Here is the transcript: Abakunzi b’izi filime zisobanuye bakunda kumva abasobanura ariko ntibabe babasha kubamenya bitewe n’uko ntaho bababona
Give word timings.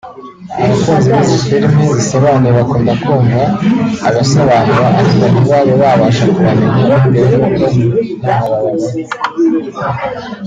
Abakunzi 0.65 1.07
b’izi 1.13 1.35
filime 1.47 1.83
zisobanuye 1.99 2.51
bakunda 2.59 2.91
kumva 3.03 3.39
abasobanura 4.07 4.83
ariko 4.99 5.23
ntibabe 5.31 5.73
babasha 5.81 6.23
kubamenya 6.33 6.95
bitewe 7.11 7.45
n’uko 7.59 7.83
ntaho 8.21 8.45
bababona 8.51 9.87